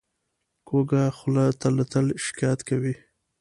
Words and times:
کوږه 0.67 1.03
خوله 1.17 1.45
تل 1.91 2.05
شکایت 2.25 2.59
کوي 2.69 2.93